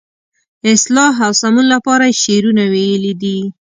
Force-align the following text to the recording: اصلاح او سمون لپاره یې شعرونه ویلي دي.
اصلاح 0.73 1.13
او 1.25 1.31
سمون 1.41 1.65
لپاره 1.73 2.03
یې 2.09 2.19
شعرونه 2.23 2.63
ویلي 2.73 3.13
دي. 3.21 3.39